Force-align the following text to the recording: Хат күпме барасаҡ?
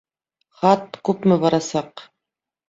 Хат 0.61 0.97
күпме 1.09 1.37
барасаҡ? 1.45 2.05